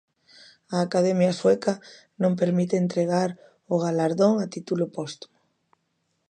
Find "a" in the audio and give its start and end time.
0.75-0.77, 4.43-4.45